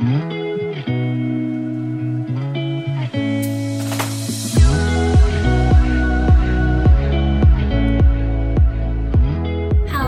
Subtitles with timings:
[0.00, 0.16] Hello，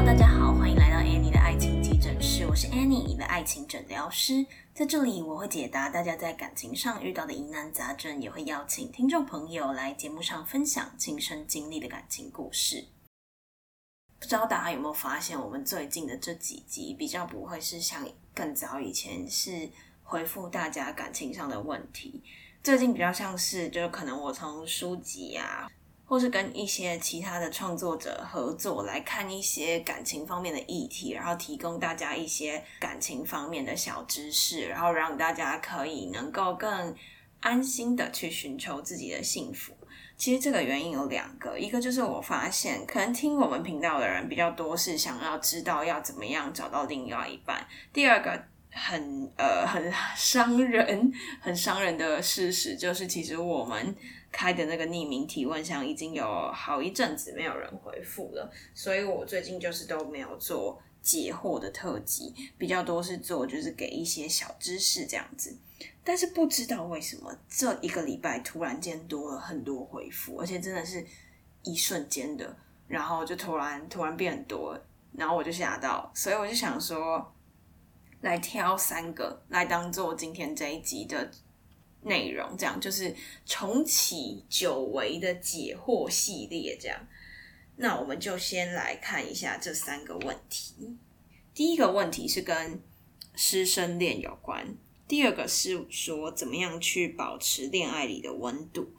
[0.06, 4.46] 大家好，欢迎来到 Annie 的爱情急诊室，我是 Annie，你的爱情诊疗师。
[4.72, 12.86] 在这里，我会解答大家在感情上遇到的疑难杂症，也会邀请听众朋友来节目上分享亲身经历的感情故事。
[14.22, 19.68] 不知道大家有没有发现，我们最近的这几集比较不会是像更早以前是
[20.04, 22.22] 回复大家感情上的问题，
[22.62, 25.68] 最近比较像是就是可能我从书籍啊。
[26.04, 36.94] 或是跟一些其他的创作者合作，来看一些感情方面的议题，然后提供大家一些感情方面的小知识，然后让大家可以能够更
[37.40, 39.72] 安心的去寻求自己的幸福。
[40.22, 47.66] 其实这个原因有两个，一个就是我发现，可能听我们频道的人比较多，是想要知道要怎么样找到另外一半。
[47.92, 48.40] 第二个
[48.70, 53.96] 很呃很伤人、很伤人的事实就是，其实我们。
[54.34, 65.54] 开的那个匿名提问箱已经有好一阵子没有人回复了，所以我最近就是都没有做解惑的特辑，比较多是做就是给一些小知识这样子。
[66.04, 71.04] 但是不知道为什么这一个礼拜突然间多了很多回复，而且真的是
[71.62, 72.56] 一瞬间的，
[72.88, 74.78] 然后就突然突然变很多，
[75.12, 77.32] 然后我就吓到，所以我就想说
[78.20, 81.30] 来挑三个来当做今天这一集的。
[82.04, 83.14] 内容这样就是
[83.46, 86.98] 重启久违的解惑系列，这样，
[87.76, 90.96] 那我们就先来看一下这三个问题。
[91.54, 92.82] 第一个问题是跟
[93.36, 94.74] 师生恋有关，
[95.06, 98.92] 第二个是说怎么样去保持恋爱里的温度，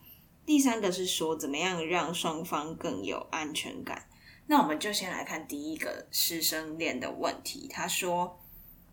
[0.46, 4.08] 第三个是说怎么样让双方更有安全感。
[4.48, 8.40] 那我们就先来看第一个师生恋的问题，他说。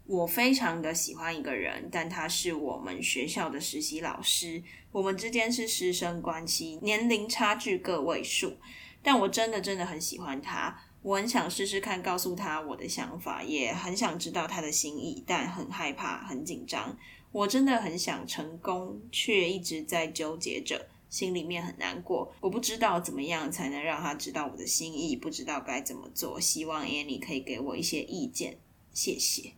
[0.06, 4.60] 我非常的喜欢一个人，但他是我们学校的实习老师。
[4.90, 8.56] 我们之间是师生关系，年龄差距个位数。
[9.04, 16.96] 但我真的真的很喜欢他，我很想试试看告诉他我的想法，也很想知道他的心意，但很害怕，很紧张。
[17.32, 22.30] 我真的很想成功，却一直在纠结着，心里面很难过。
[22.40, 26.40] 我不知道怎么样才能让他知道我的心意，不知道该怎么做。
[26.40, 28.58] 希望 Annie 可以给我一些意见，
[28.92, 29.52] 谢谢。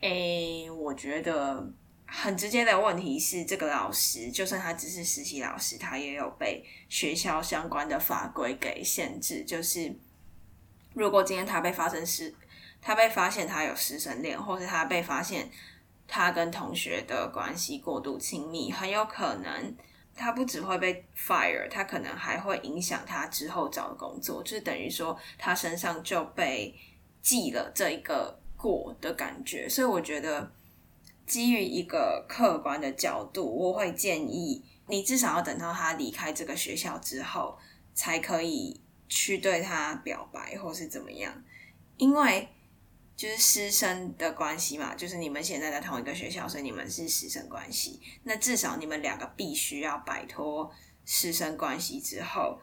[0.00, 1.72] 诶，我觉得
[2.06, 9.44] 很直接的问题是，这个老师就算他只是实习老师，他也有被学校相关的法规给限制。
[9.44, 9.94] 就是
[10.94, 12.34] 如果今天他被发生失，
[12.80, 15.50] 他被发现他有师生恋，或是他被发现
[16.06, 19.76] 他跟同学的关系过度亲密，很有可能
[20.14, 26.74] 他不只会被 fire，他可能还会影响他之后找工作，就等于说他身上就被
[27.20, 28.38] 记了这一个。
[28.62, 30.52] 过的感觉，所以我觉得
[31.26, 37.58] 基于一个客观的角度，我会建议你至少要等到他离开这个学校之后，
[37.92, 38.80] 才可以
[39.14, 41.32] 去对他表白，或是怎么样。
[41.96, 42.48] 因为
[43.14, 48.00] 就是师生的关系嘛，就是你们现在在同一个学校，所以你们是师生关系。
[48.22, 50.72] 那至少你们两个必须要摆脱
[51.04, 52.60] 师生关系之后，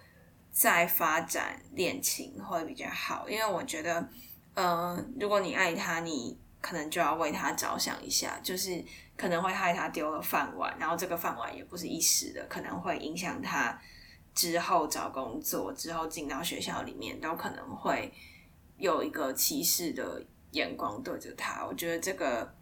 [0.52, 3.30] 再发展恋情会比较好。
[3.30, 4.10] 因为我觉得。
[4.56, 8.84] 呃，如果你爱他，你可能就要为他着想一下，就是
[9.16, 13.80] 可能会害他丢了饭碗，然后这个饭碗也不是一时的，可能会影响他
[14.34, 18.12] 之后找工作，之后进到学校里面都可能会
[18.78, 21.66] 有一个歧视的眼光对着他。
[21.66, 22.56] 我觉得这个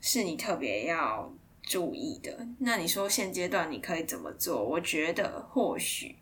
[0.00, 1.32] 是你特别要
[1.62, 2.46] 注意的。
[2.60, 4.64] 那你说现阶段你可以怎么做？
[4.64, 6.16] 我觉得或许，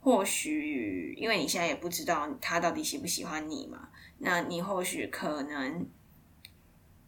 [0.00, 3.88] 或许，因为你现在也不知道他到底喜不喜欢你嘛。
[4.18, 5.84] 那你或许可能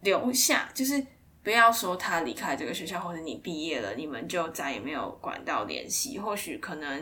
[0.00, 1.06] 留下，就是
[1.44, 6.18] 不要说他离开这个学校，或者你毕业了，你们就再也没有管道联系。
[6.18, 6.98] 或许可能，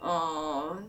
[0.00, 0.84] 嗯、呃，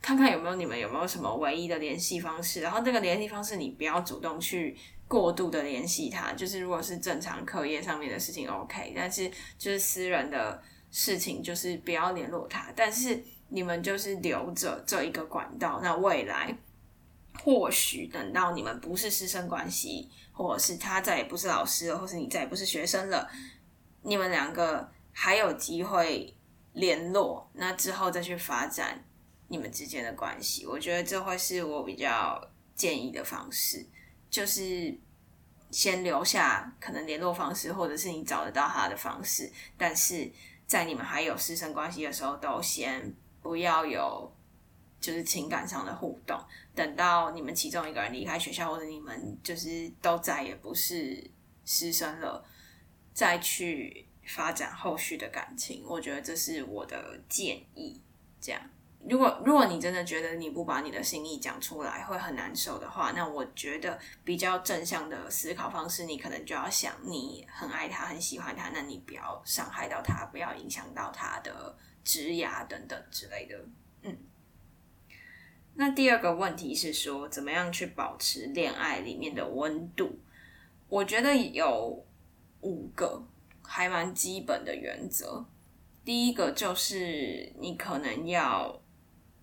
[0.00, 2.62] 看看有没有你们有没有什么唯一的联系方式。
[2.62, 4.74] 然后这个联系方式，你不要主动去
[5.06, 6.32] 过度的联系他。
[6.32, 12.72] 就是如果是正常课业上面的事情，OK，但是就是私人的事情，就是不要联络他。
[12.74, 16.56] 但是你们就是留着这一个管道，那未来。
[17.44, 23.26] 或许等到你们不是师生关系，或者是他再也不是老师了，或是你再也不是学生了，
[24.02, 26.36] 你们两个还有机会
[26.74, 29.02] 联络，那之后再去发展
[29.48, 32.38] 你们之间的关系，我觉得这会是我比较
[32.74, 33.86] 建议的方式，
[34.28, 34.94] 就是
[35.70, 40.30] 先留下可能联络方式，或者是你找得到他的方式，但是
[40.66, 44.30] 在你们还有师生关系的时候，都先不要有。
[45.06, 46.36] 就是情感上的互动，
[46.74, 51.24] 等到你们其中一个人离开学校，或者你们就是都再也不是
[51.64, 52.44] 师生了，
[53.14, 55.84] 再去发展后续的感情。
[55.86, 58.02] 我觉得这是我的建议。
[58.40, 58.60] 这样，
[59.08, 73.56] 如果如果你真的觉得你不把你的心意讲出来会很难受的话，那我觉得比较正向的思考方式，你可能就要想，你很爱他，很喜欢他，那你不要伤害到他，不要影响到他的职涯等等之类的。
[75.78, 80.18] 那第二个问题是说，怎么样去保持恋爱里面的温度？
[80.88, 82.02] 我觉得有
[82.62, 83.22] 五个
[83.62, 85.44] 还蛮基本的原则。
[86.02, 88.80] 第一个就是你可能要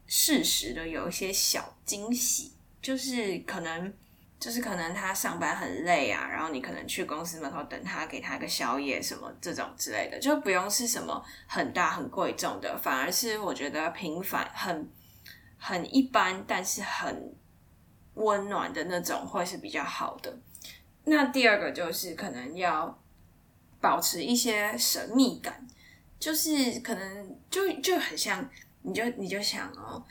[0.08, 3.94] 适时的有一些小惊喜，就是可能
[4.40, 14.90] 就是可能他上班很累啊，然后你可能去公司门口等他，给他个宵夜什么这种之类的，就不用是什么很大很贵重的，反而是我觉得平凡很。
[15.66, 17.34] 很一般，但是很
[18.16, 20.38] 温暖的那种，会是比较好的。
[21.06, 23.02] 那第二个就是可能要
[23.80, 25.66] 保持一些神秘感，
[26.20, 28.46] 就是可能就就很像，
[28.82, 30.04] 你就你就想哦，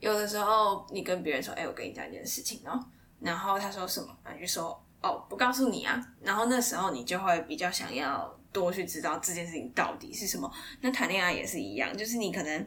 [0.00, 2.82] 有的时候你跟别人说，哎、我跟你讲一件事情哦，
[3.20, 6.02] 然后他说什么，你就说哦，不告诉你啊。
[6.22, 10.50] 然后那时候你就会比较想要多去知道这件事情到底是什么。
[10.80, 12.66] 那谈恋爱也是一样，就是你可能。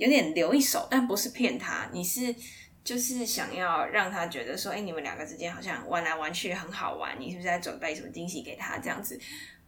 [0.00, 2.34] 有点留一手，但不是骗他，你是
[2.82, 8.78] 就是想要让他觉得说，哎、你们两个之间好像玩来玩去很好玩，你是不是在准备什么惊喜给他？
[8.78, 9.20] 这样子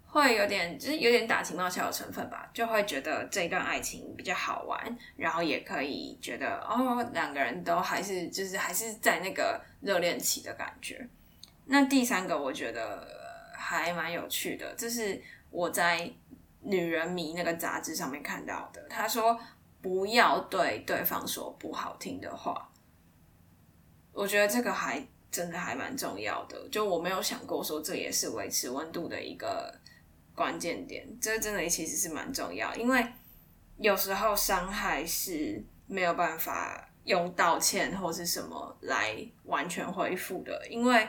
[0.06, 11.06] 会有点就是有点打情骂俏的成分吧，就会觉得这一段爱情比较好玩，然后也可以觉得哦，两个人都还是就是还是在那个热恋期的感觉。
[11.67, 13.06] 那第三个我觉得
[13.55, 15.20] 还蛮有趣的，这是
[15.50, 16.00] 我在
[16.62, 19.38] 《女人迷》那个杂志上面看到的，他说。
[19.82, 22.70] 不要对对方说不好听的话，
[24.12, 26.56] 我觉得这个还真的还蛮重要的。
[26.70, 29.75] 就我没有想过说这也是维持温度的一个
[30.37, 33.05] 关键点，这真的其实是蛮重要，因为
[33.79, 41.08] 有时候伤害是没有办法用道歉或是什么来完全恢复的，因为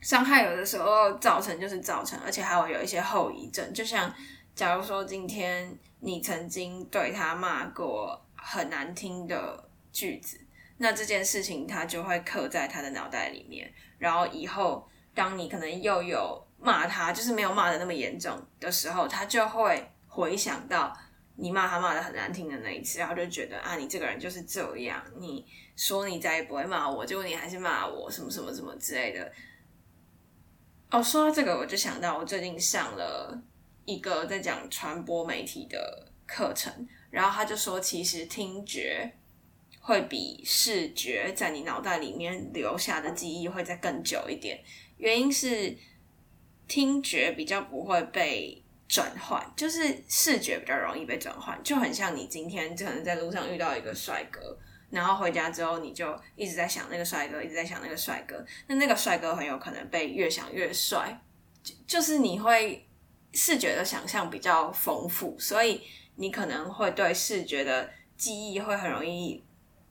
[0.00, 4.14] 伤害有的时候造成就是造成，而且还会有一些后遗症，就像。
[4.56, 10.40] 假如说今天你曾经对他骂过很难听的句子，
[10.78, 20.90] 那这件事情他就会刻在他的脑袋里面，然后以后当你可能又有骂他，就是没有骂得那么严重的时候，他就会回想到
[21.34, 29.30] 你骂他骂得很难听的那一次，然后就觉得啊，你这个人就是这样，你说你再也不会骂我，结果你还是骂我，什么什么什么之类的。
[30.90, 33.38] 哦，说到这个，我就想到我最近上了。
[33.86, 39.10] 一个在讲传播媒体的课程，然后他就说，其实听觉
[39.80, 44.60] 会比视觉在你脑袋里面留下的记忆会再更久一点。
[44.96, 45.74] 原因是
[46.66, 54.58] 听觉比较不会被转换，就是视觉比较容易被转换，就很像你今天可能在路上遇到一个帅哥，
[54.90, 61.22] 然后回家之后你就一直在想那个帅哥，一直在想那个帅哥，那那个帅哥很有可能被越想越帅，
[61.62, 62.82] 就就是你会。
[63.32, 65.82] 视觉的想象比较丰富，所以
[66.14, 69.44] 你可能会对视觉的记忆会很容易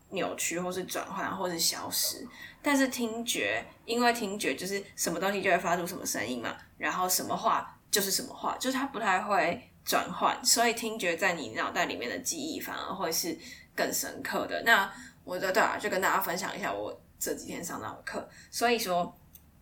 [0.10, 2.28] 扭曲，或是转换，或是消失。
[2.64, 13.38] 但是听觉，因为听觉就是什么东西就会发出什么声音嘛，然后什么话就是什么话，就是它不太会转换，所以听觉在你脑袋里面的记忆反而会是
[13.76, 14.64] 更深刻的。
[14.64, 14.92] 那
[15.24, 19.16] 我的对啊，就跟大家分享一下我这几天上到的课，所以说。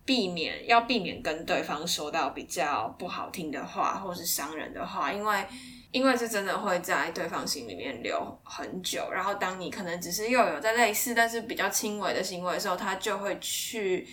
[0.06, 5.46] 避免要避免跟对方说到比较不好听的话，或是伤人的话，因为
[5.92, 9.10] 因为这真的会在对方心里面留很久。
[9.10, 14.06] 然后当你可能只是又有在类似但是比较轻微的行为的时候，他就会去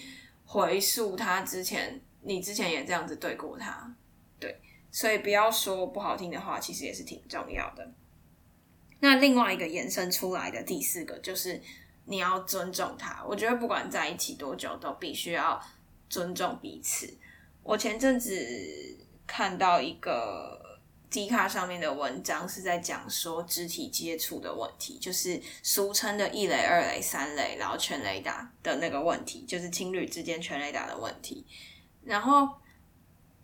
[0.44, 3.92] 回溯他之前，你之前也这样子对过他，
[4.38, 4.60] 对，
[4.92, 7.90] 所以不要说不好听的话，其实也是挺重要的。
[9.00, 11.60] 那另外一个延伸出来的第四个就是
[12.04, 13.24] 你要尊重他。
[13.26, 15.60] 我觉得不管在一起多久，都必须要。
[16.10, 17.08] 尊重彼此。
[17.62, 18.36] 我前阵子
[19.26, 20.60] 看到一个
[21.08, 31.46] D 卡上面的文章，是在讲说肢体接触的问题，就是俗称的一垒、二垒、三垒，然后全雷达的那个问题，就是情侣之间全雷达的问题。
[32.02, 32.48] 然后，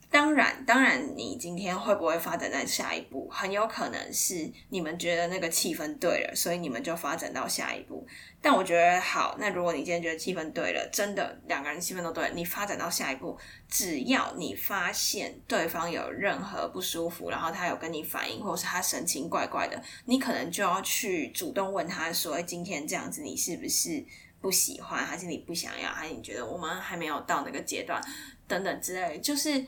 [0.08, 8.06] 当然，当然，你今天会不会发展在下一步，很有可能是你们觉得那个气氛对了，所以你们就发展到下一步。
[8.40, 13.36] 但我觉得好，那如果你今天觉得气氛对了，真的两个人气氛都对，你发展到下一步，
[13.68, 24.02] 只要你发现对方有任何不舒服，然后他有跟你反应，或是他神情怪怪的，你可能就要去主动问他说：“哎，今天这样子，你是不是
[24.40, 28.00] 不喜欢，还是你不想要，还是你觉得我们还没有到那个阶段？”
[28.48, 29.62] 等等之类，就是。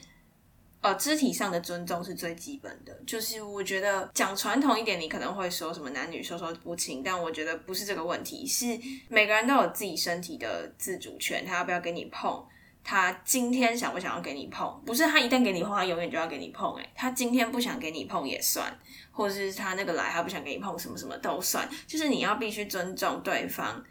[0.81, 2.97] 呃，肢体上的尊重是最基本的。
[3.05, 12.47] 就是我觉得讲传统一点，你可能会说什么男女授受不亲，但我觉得不是这个问题，是每个人都有自己身体的自主权，他要不要给你碰，
[12.85, 16.77] 他今天想不想要给你碰，不是他一旦给你碰，他永远就要给你碰。
[16.77, 18.73] 诶，他今天不想给你碰也算，
[19.11, 23.83] 或者是他那个来他不想给你碰，什么什么都算，就是你要必须尊重对方，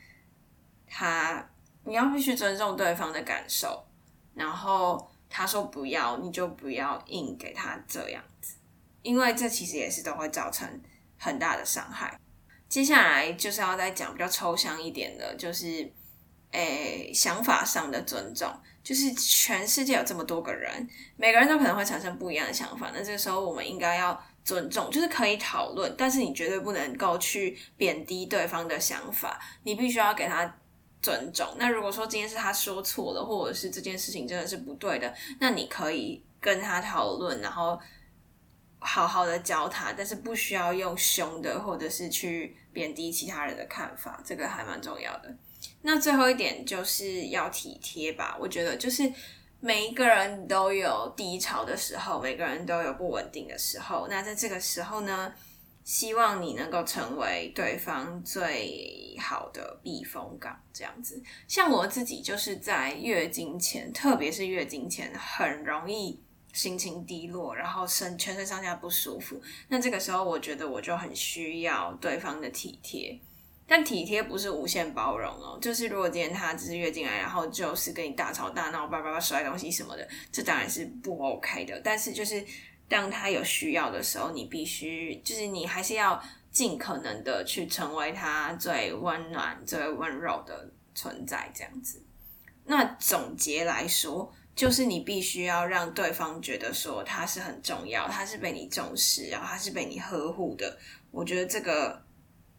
[0.87, 1.49] 他
[1.83, 3.85] 你要必须尊重对方的感受，
[4.33, 5.05] 然后。
[5.29, 8.55] 他说不要，你就不要硬给他这样子，
[9.01, 10.67] 因为这其实也是都会造成
[11.17, 12.19] 很大的伤害。
[12.69, 15.91] 接下来就是要再讲比较抽象一点的，就是
[16.51, 18.51] 诶、想法上的尊重，
[18.83, 30.55] 就是全世界有这么多个人，每个人都可能会产生不一样的想法，那这个时候我们应该要尊重，就是可以讨论，但是你绝对不能够去贬低对方的想法，你必须要给他。
[31.01, 31.47] 尊重。
[31.57, 37.79] 那如果说今天是他说错了，或者是这件事情真的是不对的，那你可以跟他讨论，然后
[38.79, 45.35] 好好的教他，但是不需要用凶的，或者是去贬低其他人的看法，这个还蛮重要的。
[45.81, 49.11] 那最后一点就是要体贴吧，我觉得就是
[49.59, 55.33] 每一个人都有低潮的时候，每个人都有不稳定的时候，那在这个时候呢，
[55.87, 61.23] 希望你能够成为对方最好的避风港，这样子。
[61.47, 66.19] 像我自己就是在月经前，特别是月经前，很容易
[66.51, 69.41] 心情低落，然后身全身上下不舒服。
[69.69, 73.17] 那这个时候，我觉得我就很需要对方的体贴。
[73.65, 81.79] 但体贴不是无限包容哦，就是如果今天他只是月经来，然后就是跟你大吵大闹、叭叭叭摔东西什么的，这当然是不 OK 的。
[81.79, 82.45] 但是就是。
[82.89, 92.01] 当他有需要的时候，你必须就是你还是要尽可能的去成为他最温暖、最温柔的存在，这样子。
[92.63, 100.77] 那总结来说，就是你必须要让对方觉得说他是很重要，他是被你重视，然后他是被你呵护的。
[101.11, 102.01] 我觉得这个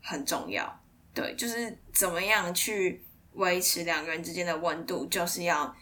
[0.03, 0.81] 很重要。
[1.15, 5.75] 对，就是怎么样去维持两个人之间的温度，就是要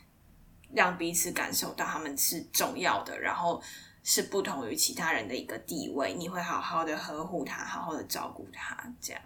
[0.72, 3.60] 让彼此感受到他们是重要的，然后。
[4.08, 9.20] 是不同于其他人的一个地位，你会好好的呵护他，好好的照顾他，这样。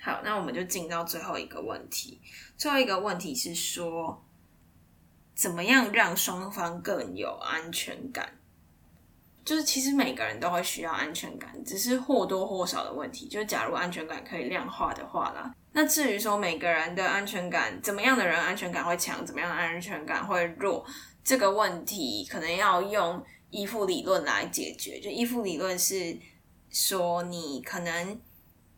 [0.00, 2.22] 好，那我们就进到最后一个问题。
[2.56, 4.24] 最后一个问题是说，
[5.34, 8.30] 怎么样让双方更有安全感？
[9.44, 13.28] 就是其实每个人都会需要安全感，只是或多或少的问题。
[13.28, 20.82] 就是假如安全感可以量化的话啦，那至于说每个人的安全感，怎么样的人安全感会强，怎么样的安全感会弱，
[21.22, 23.22] 这个问题可能要用。
[23.54, 26.16] 依附理论来解决，就依附理论是
[26.70, 28.20] 说，你可能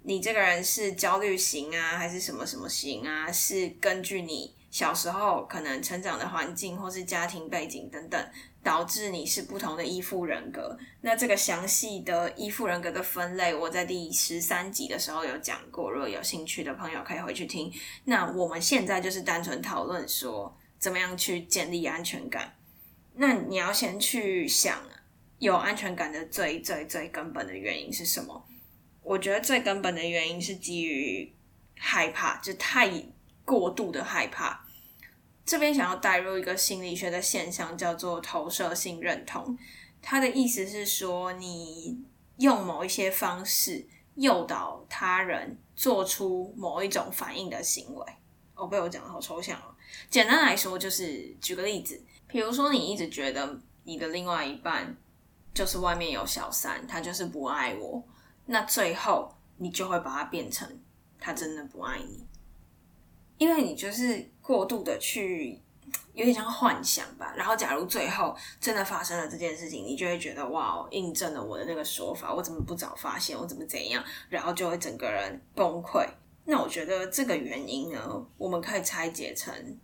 [0.03, 3.33] 你这个人是焦虑型啊，还是什么什么型啊？
[3.33, 8.31] 是根据你小时候可能成长的环境，或是家庭背景等等，
[8.63, 10.77] 导致你是不同的依附人格。
[11.01, 17.73] 那这个详细的依附人格的分类，我在第十三集的时候有讲过，如果有兴趣的朋友可以回去听。
[18.05, 22.53] 那我们现在就是单纯讨论说，怎么样去建立安全感。
[23.19, 24.79] 那你要先去想，
[25.39, 28.47] 有安全感的最最最根本的原因是什么？
[29.03, 31.35] 我觉得最根本的原因是基于
[31.79, 32.91] 害怕，就太
[33.45, 34.67] 过度的害怕。
[35.45, 39.57] 这边想要带入一个心理学的现象，叫做投射性认同。
[40.03, 42.05] 它的意思是说，你
[42.39, 48.05] 用某一些方式诱导他人做出某一种反应的行为。
[48.57, 49.76] 哦，被我讲的好抽象哦。
[50.09, 52.01] 简单来说，就是举个例子。
[52.29, 54.97] 比如说，你一直觉得你的另外一半
[55.55, 58.03] 就是外面有小三，他就是不爱我，
[58.47, 60.69] 那最后你就会把它变成
[61.21, 62.27] 他真的不爱你，
[63.39, 65.63] 因为你就是过度的去
[66.15, 67.33] 有点像幻想吧。
[67.37, 76.05] 然后，假如最后真的发生了这件事情，你就会觉得哇，印证了我的那个说法，我怎么不早发现，我怎么怎样，然后就会整个人崩溃。
[76.47, 79.79] 那我觉得这个原因呢，我们可以拆解成。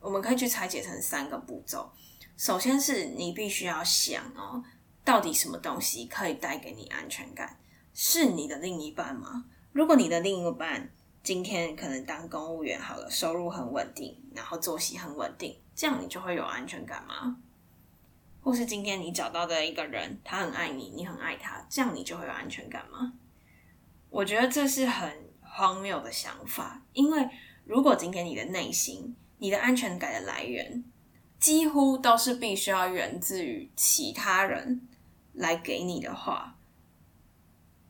[0.00, 1.90] 我们可以去拆解成三个步骤。
[2.36, 4.62] 首先是你必须要想哦，
[5.04, 7.58] 到底什么东西可以带给你安全感？
[7.92, 9.46] 是你的另一半吗？
[9.72, 10.88] 如果你的另一半
[11.24, 17.38] 今天可能当公务员好了，收入很稳定，然后作息很稳定，这样你就会有安全感吗？
[18.40, 23.14] 或是今天你找到的一个人，他很爱你，你很爱他，这样你就会有安全感吗？
[24.08, 25.27] 我觉得这是很
[25.58, 27.28] 荒谬的想法，因为
[27.64, 30.84] 如果今天你的内心，你的安全感的来源
[31.40, 34.86] 几乎都是必须要源自于其他人
[35.32, 36.56] 来给你的话，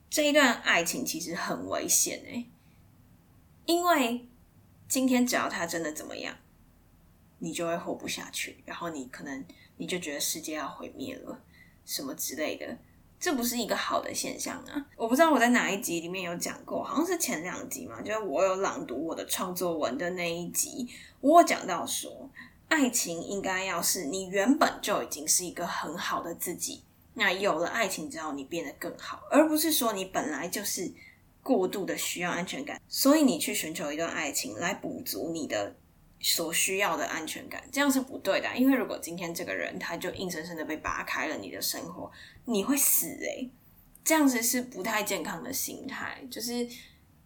[0.09, 2.47] 这一段爱情其实很危险诶，
[3.67, 4.27] 因为
[4.89, 6.35] 今天只要他真的怎么样，
[7.41, 9.45] 你就会活不下去，然后你可能
[9.77, 11.43] 你就觉得世界要毁灭了，
[11.85, 12.79] 什么之类的，
[13.21, 14.87] 这不是一个好的现象啊！
[14.97, 20.89] 我不知道我在哪一集里面有讲过，好像是前两集嘛，就是我有朗读我的创作文的那一集，
[21.21, 22.31] 我有讲到说，
[22.69, 26.83] 爱情应该要是你原本就已经是一个很好的自己，
[27.15, 30.93] 那有了爱情之后你变得更好，而不是说你本来就是
[31.43, 35.75] 过度的需要安全感，所以你去寻求一段爱情来补足你的。
[36.21, 38.57] 所需要的安全感，这样是不对的。
[38.57, 42.11] 因为如果今天这个人他就硬生生的被拔开了你的生活，
[42.45, 43.51] 你会死欸！
[44.05, 46.27] 这样子是不太健康的心态。
[46.31, 46.69] 就是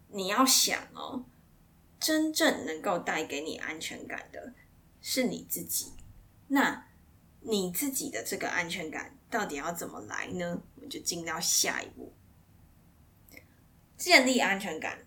[0.09, 1.25] 你要想哦，
[1.99, 4.53] 真正能够带给你安全感的
[5.01, 5.93] 是你自己。
[6.49, 6.85] 那
[7.41, 10.61] 你自己的这个安全感到底要怎么来呢？
[10.75, 12.13] 我们就进到下一步，
[13.97, 14.99] 建立安全感。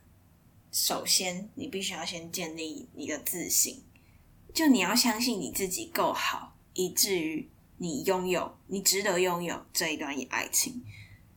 [0.78, 3.82] 首先，你必须要先建立你的自信，
[4.52, 10.84] 就你要相信你自己够好，以至于你拥有，你值得拥有这一段爱情。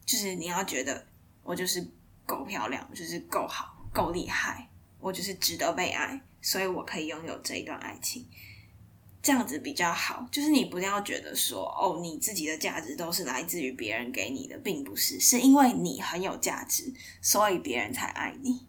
[0.06, 1.08] 就是你要觉得
[1.42, 1.90] 我就是
[2.26, 4.70] 够漂亮，就是够好，够厉害，
[5.00, 8.28] 我就是值得被爱，所以我可以拥有这一段爱情。
[9.24, 10.28] 这样子比较好。
[10.30, 18.68] 就是你不要觉得说，哦，你自己的价值都是来自于别人给你的，并不是，是因为你很有价值，所以别人才爱你。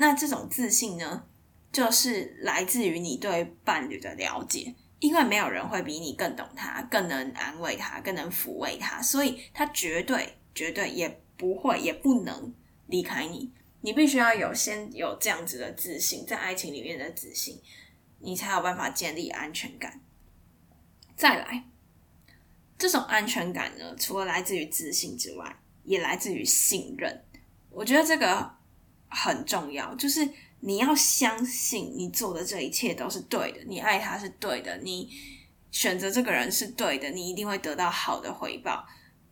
[0.00, 1.26] 那这种自信呢，
[1.70, 12.54] 就是来自于你对伴侣的了解，因为没有人会比你更懂他，更能安慰他，更能抚慰他，所以他绝对绝对也不会也不能
[12.86, 13.52] 离开你。
[13.82, 17.60] 你必须要有先有这样子的自信，在爱情里面的自信，
[18.20, 20.00] 你才有办法建立安全感。
[21.14, 21.64] 再来，
[22.78, 27.22] 这种安全感呢，除了来自于自信之外，也来自于信任。
[27.68, 28.58] 我觉得这个。
[29.10, 30.26] 很重要，就是
[30.60, 35.10] 你要相信你做的这一切都是对的，你爱他是对的，你
[35.70, 38.86] 选择这个人是对的，你一定会得到好的回报。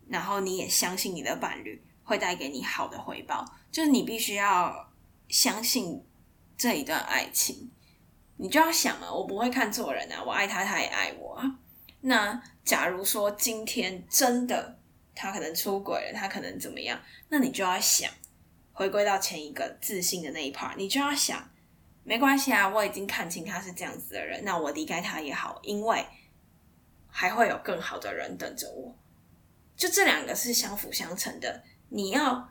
[0.07, 4.91] 然后你也相信你的伴侣会带给你好的回报，就是你必须要
[5.27, 6.03] 相信
[6.57, 7.69] 这一段爱情。
[8.37, 11.59] 你就要想啊，我不会看错人啊，我爱他，他也爱我啊。
[12.01, 14.79] 那假如说今天真的
[15.13, 18.11] 他可能出轨了，他可能怎么样，那你就要想。
[18.79, 21.51] 回归到前一个自信的那一 part，你就要想，
[22.05, 26.05] 没关系啊，我已经看清他是这样子的人，那我离开他也好，因为
[27.09, 28.95] 还会有更好的人等着我。
[29.75, 32.49] 就这两个是相辅相成的，你要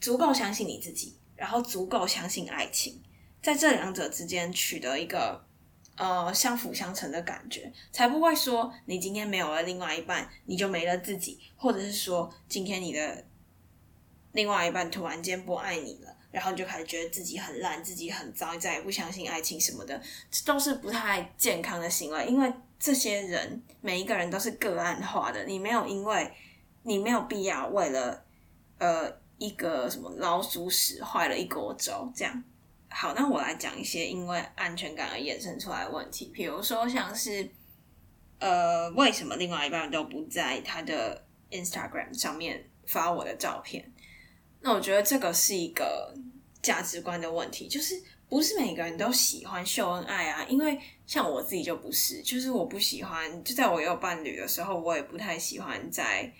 [0.00, 3.02] 足够相信你自己，然后足够相信爱情，
[3.42, 5.44] 在这两者之间取得一个
[5.96, 13.24] 呃相辅相成的感觉，才不会说你今天没有了另外一半，你就没了自己，或者是说今天你的。
[14.36, 19.98] 另外一半突然间不爱你了，然后你就开始觉得自己很烂，自己很糟，再也不相信爱情什么的，
[20.30, 22.26] 这都是不太健康的行为。
[22.26, 26.30] 因为这些人每一个人都是个案化的，你没有因为
[26.82, 28.22] 你没有必要为了
[28.76, 32.44] 呃一个什么老鼠屎坏了一锅粥这样。
[32.90, 37.50] 好，那我来讲一些因为安全感而衍生出来的问题，比如说像是
[38.38, 43.90] 呃为什么另外一半都不在他的 Instagram 上面发我的照片？
[44.60, 46.14] 那我觉得这个是一个
[46.62, 47.94] 价值观的问题，就是
[48.28, 50.44] 不是每个人都喜欢秀恩爱啊。
[50.48, 56.32] 因为像我自己就不是，就是我不喜欢，就在我有伴侣的时候，我也不太喜欢在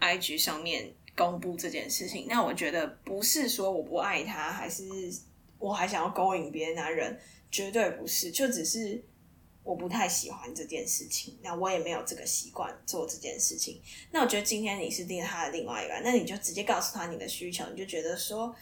[0.00, 2.26] IG 上面公布这件事情。
[2.28, 4.84] 那我觉得不是说我不爱他，还是
[5.58, 7.18] 我还想要勾引别的男人，
[7.50, 9.04] 绝对不是，就只是。
[9.64, 13.80] 我不太喜欢这件事情，那我也没有这个习惯做这件事情。
[14.10, 18.54] 那我觉得今天你是定他的另外一半，那你就直接告诉他你的需求，你就觉得说，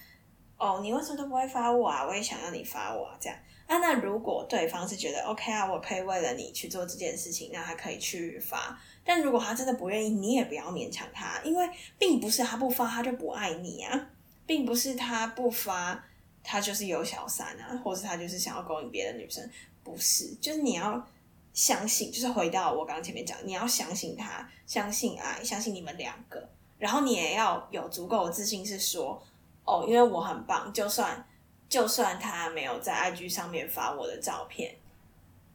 [0.59, 2.07] 哦，你为什么都不会发我啊？
[2.07, 3.79] 我也想要你发我啊，这样啊。
[3.79, 8.79] 那如果对方是觉得 OK 啊，我可以为了你去做这件事情，那他可以去发。
[9.03, 11.67] 但如果他真的不愿意，你也不要勉强他，因为
[11.99, 14.11] 并不是他不发他就不爱你啊，
[14.45, 16.05] 并不是他不发
[16.43, 19.49] 他就是有小三啊，或是他就是想要勾引别的女生。
[19.83, 21.05] 不是，就是你要
[21.53, 26.49] 相信，就是回到我刚刚前面讲，你要相信他，相信爱，相信你们两个，
[26.79, 29.21] 然后你也要有足够的自信，是说，
[29.65, 31.27] 哦，因为我很棒，就算
[31.69, 34.77] 就算他没有在 IG 上面发我的照片，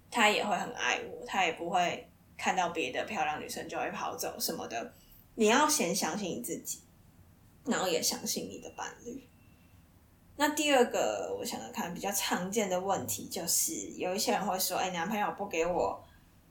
[0.09, 4.93] 他也会很爱我，他也不会看到别的漂亮女生就会跑走什么的。
[5.35, 6.79] 你要先相信你自己，
[7.65, 9.23] 然后也相信你的伴侣。
[10.37, 16.03] 那第二个，我想想看，比较常见的问题就是，有一些人会说：“哎，男朋友不给我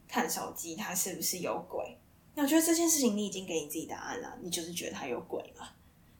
[0.07, 1.97] 看手机，他是不是有鬼？”
[2.33, 5.69] 那我觉得这件事情你已经给你自己答案了，你就是觉得他有鬼嘛。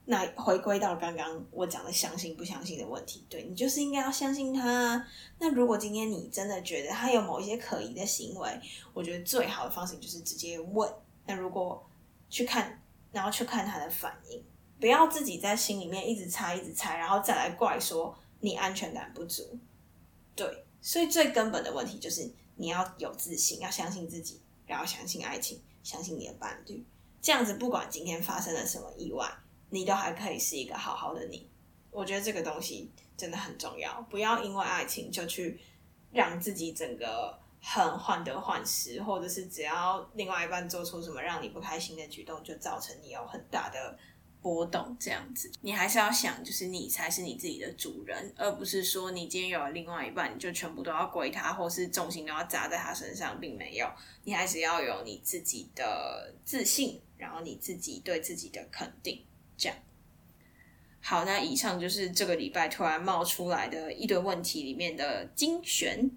[0.07, 5.03] 那回归到刚刚我讲的相信不相信的问题，对，你就是应该要相信他。
[5.39, 8.61] 那如果今天你真的觉得他有某一些可疑的行为，
[8.93, 10.87] 我觉得最好的方式就是直接问。
[11.25, 11.83] 那如果
[12.29, 12.79] 去看，
[13.11, 14.43] 然后去看他的反应，
[14.79, 19.57] 不要自己在心里面一直猜一直猜，然后再来怪说你安全感不足。
[20.35, 26.83] 对，所以最根本的问题就是你要有自信，要相信自己，然后相信爱情，相信你的伴侣。
[27.21, 29.31] 这样子，不管今天发生了什么意外。
[29.71, 31.49] 你都还可以是一个好好的你，
[31.89, 33.99] 我觉得这个东西真的很重要。
[34.09, 35.59] 不要因为爱情就去
[36.11, 43.97] 让自己整个很患得患失，或者是只要另外一半做出什么让你不开心的举动，就造成你有很大的
[44.45, 44.95] 波动。
[44.99, 53.89] 这样子，你还是要想，就是你才是你自己的主人，而不是说你今天有了另外一半，你就全部都要归他，或是重心都要砸在他身上，并没有。
[54.23, 59.25] 你还是要有你自己的自信，然后你自己对自己的肯定。
[59.57, 59.75] 这样，
[61.01, 66.11] 好，那以上就是这个礼拜突然冒出来的一堆问题里面的精选。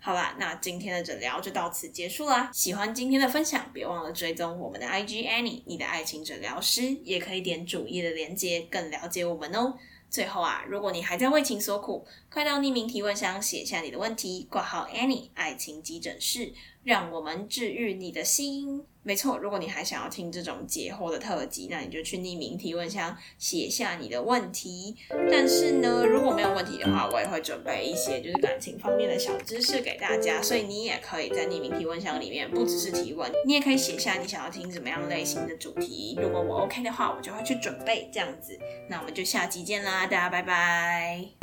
[0.00, 2.48] 好啦，那今天的诊疗就到此结束啦。
[2.52, 9.74] 喜欢今天的分享，别忘了追踪我们的 IG Annie，你的爱情诊疗师，也可以点主页的链接，更了解我们哦。
[10.08, 18.86] 最后啊，如果你还在为情所苦，快到匿名提问箱写下你的问题，挂号 Annie 爱情急诊室，让我们治愈你的心。
[19.08, 24.94] 没错，如果你还想要听这种解惑的特辑，那你就去匿名提问箱写下你的问题。
[25.30, 36.14] 但是呢，如果没有问题的话，我也会准备一些就是感情方面的小知识给大家，所以你也可以在匿名提问箱里面，不只是提问，你也可以写下你想要听什么样类型的主题。
[36.20, 38.58] 如果我 OK 的话，我就会去准备这样子。
[38.90, 41.37] 那我们就下期见啦，大家拜拜。